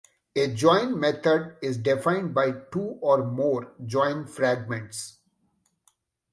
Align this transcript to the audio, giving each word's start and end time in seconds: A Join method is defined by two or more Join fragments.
A 0.35 0.47
Join 0.47 0.99
method 0.99 1.57
is 1.61 1.77
defined 1.77 2.33
by 2.33 2.49
two 2.71 2.97
or 3.03 3.23
more 3.23 3.71
Join 3.85 4.25
fragments. 4.25 5.19